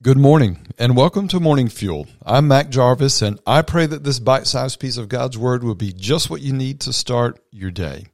Good 0.00 0.16
morning 0.16 0.64
and 0.78 0.96
welcome 0.96 1.26
to 1.26 1.40
Morning 1.40 1.68
Fuel. 1.68 2.06
I'm 2.24 2.46
Mac 2.46 2.68
Jarvis 2.68 3.20
and 3.20 3.40
I 3.44 3.62
pray 3.62 3.84
that 3.84 4.04
this 4.04 4.20
bite 4.20 4.46
sized 4.46 4.78
piece 4.78 4.96
of 4.96 5.08
God's 5.08 5.36
Word 5.36 5.64
will 5.64 5.74
be 5.74 5.92
just 5.92 6.30
what 6.30 6.40
you 6.40 6.52
need 6.52 6.78
to 6.82 6.92
start 6.92 7.40
your 7.50 7.72
day. 7.72 8.06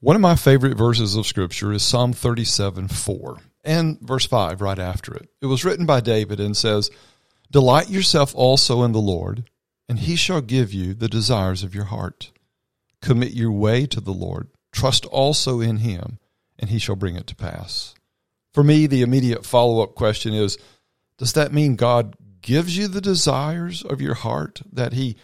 One 0.00 0.14
of 0.14 0.20
my 0.20 0.36
favorite 0.36 0.76
verses 0.76 1.16
of 1.16 1.26
Scripture 1.26 1.72
is 1.72 1.82
Psalm 1.82 2.12
37 2.12 2.88
4 2.88 3.38
and 3.64 3.98
verse 4.02 4.26
5 4.26 4.60
right 4.60 4.78
after 4.78 5.14
it. 5.14 5.30
It 5.40 5.46
was 5.46 5.64
written 5.64 5.86
by 5.86 6.00
David 6.02 6.38
and 6.38 6.54
says, 6.54 6.90
Delight 7.50 7.88
yourself 7.88 8.34
also 8.34 8.82
in 8.82 8.92
the 8.92 8.98
Lord, 8.98 9.48
and 9.88 10.00
he 10.00 10.16
shall 10.16 10.42
give 10.42 10.74
you 10.74 10.92
the 10.92 11.08
desires 11.08 11.62
of 11.62 11.74
your 11.74 11.84
heart. 11.84 12.30
Commit 13.00 13.32
your 13.32 13.52
way 13.52 13.86
to 13.86 14.02
the 14.02 14.12
Lord, 14.12 14.50
trust 14.70 15.06
also 15.06 15.62
in 15.62 15.78
him, 15.78 16.18
and 16.58 16.68
he 16.68 16.78
shall 16.78 16.94
bring 16.94 17.16
it 17.16 17.26
to 17.28 17.34
pass. 17.34 17.94
For 18.52 18.62
me, 18.62 18.86
the 18.86 19.02
immediate 19.02 19.44
follow 19.46 19.82
up 19.82 19.94
question 19.94 20.34
is, 20.34 20.58
does 21.18 21.32
that 21.32 21.52
mean 21.52 21.76
God 21.76 22.16
gives 22.42 22.76
you 22.76 22.88
the 22.88 23.00
desires 23.00 23.82
of 23.82 24.00
your 24.00 24.14
heart, 24.14 24.62
that 24.72 24.92
He 24.92 25.16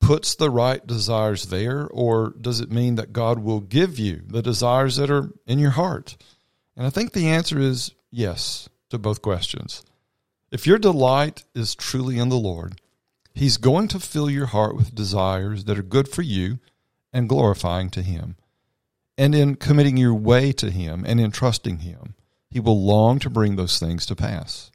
puts 0.00 0.34
the 0.34 0.50
right 0.50 0.84
desires 0.86 1.46
there? 1.46 1.86
Or 1.88 2.34
does 2.40 2.60
it 2.60 2.72
mean 2.72 2.94
that 2.94 3.12
God 3.12 3.38
will 3.38 3.60
give 3.60 3.98
you 3.98 4.22
the 4.26 4.42
desires 4.42 4.96
that 4.96 5.10
are 5.10 5.30
in 5.46 5.58
your 5.58 5.72
heart? 5.72 6.16
And 6.76 6.86
I 6.86 6.90
think 6.90 7.12
the 7.12 7.28
answer 7.28 7.58
is 7.58 7.92
yes 8.10 8.68
to 8.88 8.98
both 8.98 9.22
questions. 9.22 9.84
If 10.50 10.66
your 10.66 10.78
delight 10.78 11.44
is 11.54 11.74
truly 11.74 12.18
in 12.18 12.28
the 12.28 12.36
Lord, 12.36 12.80
He's 13.34 13.58
going 13.58 13.88
to 13.88 14.00
fill 14.00 14.28
your 14.28 14.46
heart 14.46 14.76
with 14.76 14.94
desires 14.94 15.64
that 15.64 15.78
are 15.78 15.82
good 15.82 16.08
for 16.08 16.22
you 16.22 16.58
and 17.12 17.28
glorifying 17.28 17.90
to 17.90 18.02
Him. 18.02 18.36
And 19.16 19.34
in 19.34 19.56
committing 19.56 19.96
your 19.96 20.14
way 20.14 20.52
to 20.52 20.70
Him 20.70 21.04
and 21.06 21.20
in 21.20 21.30
trusting 21.30 21.78
Him, 21.78 22.14
He 22.48 22.58
will 22.58 22.82
long 22.84 23.18
to 23.20 23.30
bring 23.30 23.56
those 23.56 23.78
things 23.78 24.06
to 24.06 24.16
pass. 24.16 24.72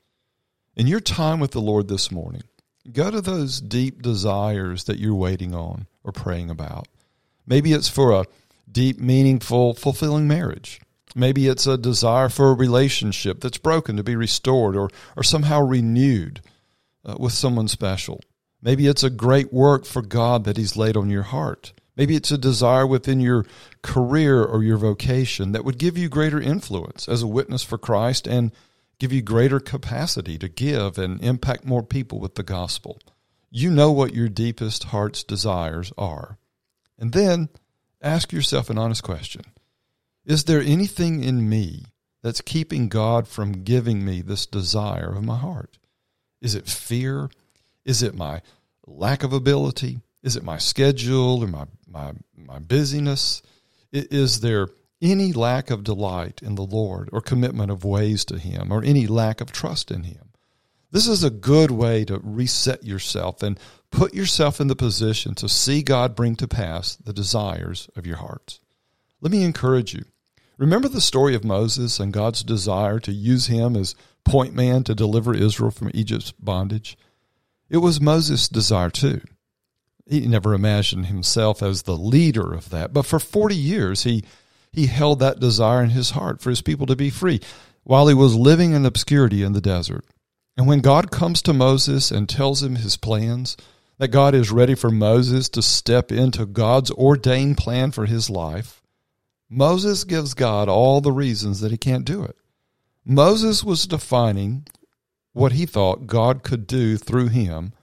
In 0.75 0.87
your 0.87 0.99
time 0.99 1.39
with 1.39 1.51
the 1.51 1.61
Lord 1.61 1.87
this 1.87 2.11
morning, 2.11 2.43
go 2.91 3.09
to 3.09 3.21
those 3.21 3.61
deep 3.61 4.01
desires 4.01 4.83
that 4.83 4.99
you're 4.99 5.15
waiting 5.15 5.55
on 5.55 5.87
or 6.03 6.11
praying 6.11 6.49
about. 6.49 6.89
Maybe 7.47 7.71
it's 7.71 7.87
for 7.87 8.11
a 8.11 8.25
deep, 8.69 8.99
meaningful, 8.99 9.73
fulfilling 9.75 10.27
marriage. 10.27 10.81
Maybe 11.15 11.47
it's 11.47 11.65
a 11.65 11.77
desire 11.77 12.27
for 12.27 12.49
a 12.49 12.55
relationship 12.55 13.39
that's 13.39 13.57
broken 13.57 13.95
to 13.95 14.03
be 14.03 14.17
restored 14.17 14.75
or, 14.75 14.89
or 15.15 15.23
somehow 15.23 15.61
renewed 15.61 16.41
uh, 17.05 17.15
with 17.17 17.31
someone 17.31 17.69
special. 17.69 18.19
Maybe 18.61 18.87
it's 18.87 19.03
a 19.03 19.09
great 19.09 19.53
work 19.53 19.85
for 19.85 20.01
God 20.01 20.43
that 20.43 20.57
He's 20.57 20.75
laid 20.75 20.97
on 20.97 21.09
your 21.09 21.23
heart. 21.23 21.71
Maybe 21.95 22.17
it's 22.17 22.31
a 22.31 22.37
desire 22.37 22.85
within 22.85 23.21
your 23.21 23.45
career 23.81 24.43
or 24.43 24.61
your 24.61 24.77
vocation 24.77 25.53
that 25.53 25.63
would 25.63 25.77
give 25.77 25.97
you 25.97 26.09
greater 26.09 26.41
influence 26.41 27.07
as 27.07 27.21
a 27.21 27.27
witness 27.27 27.63
for 27.63 27.77
Christ 27.77 28.27
and 28.27 28.51
give 28.99 29.11
you 29.11 29.21
greater 29.21 29.59
capacity 29.59 30.37
to 30.37 30.47
give 30.47 30.97
and 30.97 31.21
impact 31.23 31.65
more 31.65 31.83
people 31.83 32.19
with 32.19 32.35
the 32.35 32.43
gospel. 32.43 32.99
You 33.49 33.69
know 33.69 33.91
what 33.91 34.13
your 34.13 34.29
deepest 34.29 34.85
heart's 34.85 35.23
desires 35.23 35.93
are. 35.97 36.37
And 36.97 37.11
then 37.11 37.49
ask 38.01 38.31
yourself 38.31 38.69
an 38.69 38.77
honest 38.77 39.03
question 39.03 39.43
Is 40.25 40.45
there 40.45 40.61
anything 40.61 41.23
in 41.23 41.47
me 41.47 41.85
that's 42.21 42.41
keeping 42.41 42.89
God 42.89 43.27
from 43.27 43.63
giving 43.63 44.03
me 44.03 44.21
this 44.21 44.45
desire 44.45 45.13
of 45.15 45.23
my 45.23 45.37
heart? 45.37 45.77
Is 46.41 46.55
it 46.55 46.67
fear? 46.67 47.29
Is 47.85 48.01
it 48.01 48.15
my 48.15 48.41
lack 48.87 49.23
of 49.23 49.33
ability? 49.33 49.99
Is 50.23 50.35
it 50.35 50.43
my 50.43 50.57
schedule 50.57 51.43
or 51.43 51.47
my, 51.47 51.65
my, 51.87 52.13
my 52.35 52.59
busyness? 52.59 53.43
Is 53.91 54.41
there 54.41 54.69
any 55.01 55.33
lack 55.33 55.69
of 55.69 55.83
delight 55.83 56.41
in 56.41 56.55
the 56.55 56.63
Lord 56.63 57.09
or 57.11 57.21
commitment 57.21 57.71
of 57.71 57.83
ways 57.83 58.25
to 58.25 58.39
Him 58.39 58.71
or 58.71 58.83
any 58.83 59.07
lack 59.07 59.41
of 59.41 59.51
trust 59.51 59.91
in 59.91 60.03
Him. 60.03 60.29
This 60.91 61.07
is 61.07 61.23
a 61.23 61.29
good 61.29 61.71
way 61.71 62.05
to 62.05 62.19
reset 62.23 62.83
yourself 62.83 63.43
and 63.43 63.59
put 63.91 64.13
yourself 64.13 64.61
in 64.61 64.67
the 64.67 64.75
position 64.75 65.35
to 65.35 65.49
see 65.49 65.83
God 65.83 66.15
bring 66.15 66.35
to 66.37 66.47
pass 66.47 66.95
the 66.95 67.13
desires 67.13 67.89
of 67.95 68.05
your 68.05 68.17
hearts. 68.17 68.59
Let 69.21 69.31
me 69.31 69.43
encourage 69.43 69.93
you. 69.93 70.05
Remember 70.57 70.87
the 70.87 71.01
story 71.01 71.35
of 71.35 71.43
Moses 71.43 71.99
and 71.99 72.13
God's 72.13 72.43
desire 72.43 72.99
to 72.99 73.11
use 73.11 73.47
him 73.47 73.75
as 73.75 73.95
point 74.23 74.53
man 74.53 74.83
to 74.85 74.95
deliver 74.95 75.33
Israel 75.33 75.71
from 75.71 75.91
Egypt's 75.93 76.31
bondage? 76.31 76.97
It 77.69 77.77
was 77.77 77.99
Moses' 77.99 78.47
desire 78.47 78.89
too. 78.89 79.21
He 80.07 80.27
never 80.27 80.53
imagined 80.53 81.07
himself 81.07 81.61
as 81.63 81.81
the 81.81 81.97
leader 81.97 82.53
of 82.53 82.69
that, 82.69 82.93
but 82.93 83.05
for 83.05 83.19
40 83.19 83.55
years 83.55 84.03
he 84.03 84.23
he 84.75 84.87
held 84.87 85.19
that 85.19 85.39
desire 85.39 85.83
in 85.83 85.91
his 85.91 86.11
heart 86.11 86.41
for 86.41 86.49
his 86.49 86.61
people 86.61 86.85
to 86.87 86.95
be 86.95 87.09
free 87.09 87.39
while 87.83 88.07
he 88.07 88.13
was 88.13 88.35
living 88.35 88.73
in 88.73 88.85
obscurity 88.85 89.43
in 89.43 89.53
the 89.53 89.61
desert. 89.61 90.05
And 90.57 90.67
when 90.67 90.79
God 90.79 91.11
comes 91.11 91.41
to 91.43 91.53
Moses 91.53 92.11
and 92.11 92.27
tells 92.27 92.63
him 92.63 92.75
his 92.75 92.97
plans, 92.97 93.57
that 93.97 94.09
God 94.09 94.35
is 94.35 94.51
ready 94.51 94.75
for 94.75 94.91
Moses 94.91 95.49
to 95.49 95.61
step 95.61 96.11
into 96.11 96.45
God's 96.45 96.91
ordained 96.91 97.57
plan 97.57 97.91
for 97.91 98.05
his 98.05 98.29
life, 98.29 98.81
Moses 99.49 100.03
gives 100.03 100.33
God 100.33 100.67
all 100.67 101.01
the 101.01 101.11
reasons 101.11 101.61
that 101.61 101.71
he 101.71 101.77
can't 101.77 102.05
do 102.05 102.23
it. 102.23 102.35
Moses 103.05 103.63
was 103.63 103.87
defining 103.87 104.67
what 105.33 105.53
he 105.53 105.65
thought 105.65 106.07
God 106.07 106.43
could 106.43 106.65
do 106.65 106.97
through 106.97 107.27
him 107.27 107.73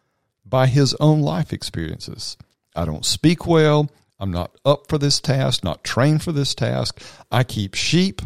by 0.45 0.67
his 0.67 0.95
own 1.01 1.23
life 1.23 1.53
experiences. 1.53 2.37
I 2.75 2.85
don't 2.85 3.07
speak 3.07 3.47
well. 3.47 3.91
I'm 4.23 4.31
not 4.31 4.55
up 4.65 4.87
for 4.89 4.99
this 4.99 5.19
task, 5.19 5.65
not 5.65 5.83
trained 5.83 6.23
for 6.23 6.31
this 6.31 6.55
task. 6.55 7.03
I 7.33 7.43
keep 7.43 7.75
sheep, 7.75 8.23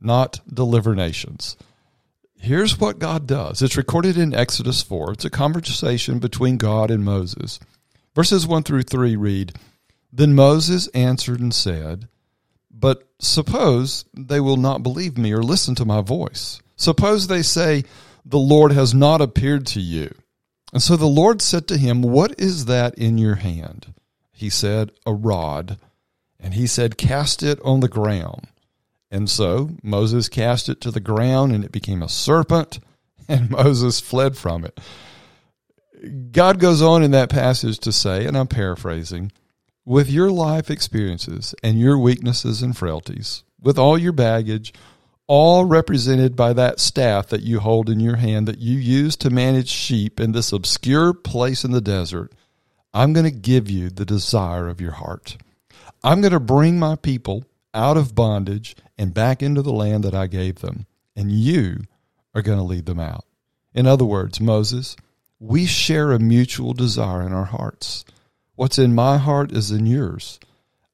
not 0.00 0.38
deliver 0.48 0.94
nations. 0.94 1.56
Here's 2.38 2.78
what 2.78 3.00
God 3.00 3.26
does. 3.26 3.60
It's 3.60 3.76
recorded 3.76 4.16
in 4.16 4.32
Exodus 4.32 4.80
4. 4.80 5.14
It's 5.14 5.24
a 5.24 5.30
conversation 5.30 6.20
between 6.20 6.56
God 6.56 6.88
and 6.88 7.04
Moses. 7.04 7.58
Verses 8.14 8.46
1 8.46 8.62
through 8.62 8.84
3 8.84 9.16
read 9.16 9.54
Then 10.12 10.36
Moses 10.36 10.86
answered 10.94 11.40
and 11.40 11.52
said, 11.52 12.06
But 12.70 13.08
suppose 13.18 14.04
they 14.14 14.38
will 14.38 14.56
not 14.56 14.84
believe 14.84 15.18
me 15.18 15.32
or 15.32 15.42
listen 15.42 15.74
to 15.74 15.84
my 15.84 16.00
voice. 16.00 16.62
Suppose 16.76 17.26
they 17.26 17.42
say, 17.42 17.82
The 18.24 18.38
Lord 18.38 18.70
has 18.70 18.94
not 18.94 19.20
appeared 19.20 19.66
to 19.66 19.80
you. 19.80 20.14
And 20.72 20.80
so 20.80 20.94
the 20.94 21.06
Lord 21.06 21.42
said 21.42 21.66
to 21.68 21.76
him, 21.76 22.02
What 22.02 22.38
is 22.38 22.66
that 22.66 22.94
in 22.94 23.18
your 23.18 23.34
hand? 23.34 23.92
He 24.40 24.48
said, 24.48 24.90
a 25.04 25.12
rod. 25.12 25.76
And 26.40 26.54
he 26.54 26.66
said, 26.66 26.96
cast 26.96 27.42
it 27.42 27.60
on 27.62 27.80
the 27.80 27.88
ground. 27.88 28.48
And 29.10 29.28
so 29.28 29.72
Moses 29.82 30.30
cast 30.30 30.70
it 30.70 30.80
to 30.80 30.90
the 30.90 30.98
ground, 30.98 31.52
and 31.52 31.62
it 31.62 31.72
became 31.72 32.02
a 32.02 32.08
serpent, 32.08 32.78
and 33.28 33.50
Moses 33.50 34.00
fled 34.00 34.38
from 34.38 34.64
it. 34.64 34.80
God 36.32 36.58
goes 36.58 36.80
on 36.80 37.02
in 37.02 37.10
that 37.10 37.28
passage 37.28 37.80
to 37.80 37.92
say, 37.92 38.24
and 38.24 38.34
I'm 38.34 38.46
paraphrasing, 38.46 39.30
with 39.84 40.08
your 40.08 40.30
life 40.30 40.70
experiences 40.70 41.54
and 41.62 41.78
your 41.78 41.98
weaknesses 41.98 42.62
and 42.62 42.74
frailties, 42.74 43.44
with 43.60 43.78
all 43.78 43.98
your 43.98 44.12
baggage, 44.12 44.72
all 45.26 45.66
represented 45.66 46.34
by 46.34 46.54
that 46.54 46.80
staff 46.80 47.26
that 47.26 47.42
you 47.42 47.60
hold 47.60 47.90
in 47.90 48.00
your 48.00 48.16
hand 48.16 48.48
that 48.48 48.58
you 48.58 48.78
use 48.78 49.16
to 49.16 49.28
manage 49.28 49.68
sheep 49.68 50.18
in 50.18 50.32
this 50.32 50.50
obscure 50.50 51.12
place 51.12 51.62
in 51.62 51.72
the 51.72 51.82
desert, 51.82 52.32
I'm 52.92 53.12
going 53.12 53.24
to 53.24 53.30
give 53.30 53.70
you 53.70 53.90
the 53.90 54.04
desire 54.04 54.68
of 54.68 54.80
your 54.80 54.92
heart. 54.92 55.36
I'm 56.02 56.20
going 56.20 56.32
to 56.32 56.40
bring 56.40 56.78
my 56.78 56.96
people 56.96 57.44
out 57.72 57.96
of 57.96 58.14
bondage 58.14 58.74
and 58.98 59.14
back 59.14 59.42
into 59.42 59.62
the 59.62 59.72
land 59.72 60.04
that 60.04 60.14
I 60.14 60.26
gave 60.26 60.56
them, 60.56 60.86
and 61.14 61.30
you 61.30 61.82
are 62.34 62.42
going 62.42 62.58
to 62.58 62.64
lead 62.64 62.86
them 62.86 63.00
out. 63.00 63.24
In 63.74 63.86
other 63.86 64.04
words, 64.04 64.40
Moses, 64.40 64.96
we 65.38 65.66
share 65.66 66.12
a 66.12 66.18
mutual 66.18 66.72
desire 66.72 67.22
in 67.22 67.32
our 67.32 67.44
hearts. 67.44 68.04
What's 68.56 68.78
in 68.78 68.94
my 68.94 69.18
heart 69.18 69.52
is 69.52 69.70
in 69.70 69.86
yours. 69.86 70.40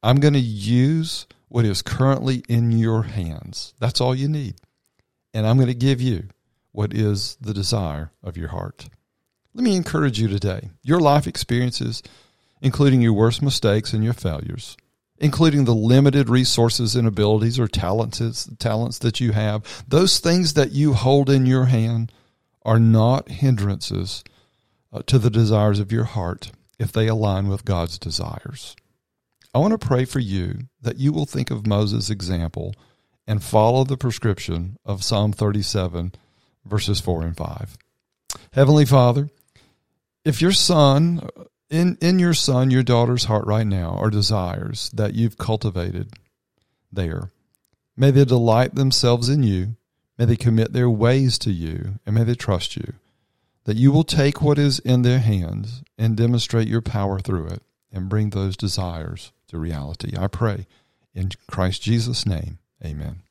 I'm 0.03 0.21
going 0.21 0.34
to 0.34 0.41
use 0.41 1.27
what 1.49 1.65
is 1.65 1.83
currently 1.83 2.45
in 2.49 2.73
your 2.73 3.05
hands. 3.05 3.75
That's 3.81 4.01
all 4.01 4.15
you 4.15 4.28
need. 4.28 4.57
And 5.33 5.47
I'm 5.47 5.57
going 5.57 5.69
to 5.69 5.75
give 5.75 6.01
you 6.01 6.28
what 6.73 6.93
is 6.93 7.37
the 7.41 7.55
desire 7.55 8.13
of 8.22 8.37
your 8.37 8.49
heart. 8.49 8.89
Let 9.56 9.64
me 9.64 9.74
encourage 9.74 10.20
you 10.20 10.28
today. 10.28 10.68
Your 10.82 11.00
life 11.00 11.26
experiences, 11.26 12.03
including 12.60 13.00
your 13.00 13.14
worst 13.14 13.41
mistakes 13.41 13.94
and 13.94 14.04
your 14.04 14.12
failures, 14.12 14.76
including 15.16 15.64
the 15.64 15.74
limited 15.74 16.28
resources 16.28 16.94
and 16.94 17.08
abilities 17.08 17.58
or 17.58 17.66
talents 17.66 18.50
talents 18.58 18.98
that 18.98 19.18
you 19.18 19.32
have, 19.32 19.82
those 19.88 20.18
things 20.18 20.53
that 20.53 20.72
you 20.72 20.92
hold 20.92 21.30
in 21.30 21.47
your 21.47 21.64
hand 21.64 22.12
are 22.66 22.78
not 22.78 23.30
hindrances 23.30 24.22
uh, 24.92 25.00
to 25.06 25.18
the 25.18 25.30
desires 25.30 25.80
of 25.80 25.91
your 25.91 26.04
heart 26.04 26.53
if 26.78 26.92
they 26.92 27.06
align 27.06 27.48
with 27.48 27.64
God's 27.64 27.98
desires. 27.98 28.76
I 29.54 29.58
want 29.58 29.72
to 29.72 29.86
pray 29.86 30.04
for 30.04 30.20
you 30.20 30.68
that 30.82 30.98
you 30.98 31.14
will 31.14 31.24
think 31.24 31.50
of 31.50 31.66
Moses' 31.66 32.10
example 32.10 32.74
and 33.26 33.42
follow 33.42 33.84
the 33.84 33.97
prescription 33.97 34.76
of 34.84 35.03
Psalm 35.03 35.32
37, 35.32 36.12
verses 36.66 37.00
4 37.00 37.22
and 37.22 37.34
5. 37.34 37.78
Heavenly 38.53 38.84
Father, 38.84 39.30
if 40.27 40.43
your 40.43 40.53
son 40.53 41.28
in 41.71 41.97
in 42.03 42.19
your 42.19 42.34
son 42.34 42.71
your 42.71 42.83
daughter's 42.83 43.25
heart 43.25 43.47
right 43.47 43.67
now 43.67 43.97
are 43.99 44.11
desires 44.11 44.91
that 44.91 45.15
you've 45.15 45.39
cultivated 45.39 46.13
there 46.93 47.31
may 47.97 48.11
they 48.11 48.25
delight 48.25 48.75
themselves 48.75 49.28
in 49.28 49.43
you 49.43 49.77
may 50.19 50.25
they 50.25 50.37
commit 50.37 50.73
their 50.73 50.91
ways 50.91 51.39
to 51.39 51.51
you 51.51 51.95
and 52.05 52.15
may 52.15 52.25
they 52.25 52.34
trust 52.34 52.77
you 52.77 52.95
that 53.67 53.77
you 53.77 53.91
will 53.91 54.05
take 54.05 54.41
what 54.41 54.59
is 54.59 54.78
in 54.78 55.03
their 55.03 55.19
hands 55.19 55.83
and 55.99 56.17
demonstrate 56.17 56.69
your 56.69 56.81
power 56.81 57.19
through 57.19 57.47
it 57.49 57.63
and 57.93 58.09
bring 58.09 58.31
those 58.31 58.57
desires 58.57 59.33
to 59.49 59.59
reality. 59.59 60.17
I 60.17 60.28
pray 60.28 60.67
in 61.15 61.31
Christ 61.51 61.83
Jesus' 61.83 62.25
name. 62.25 62.59
Amen. 62.84 63.23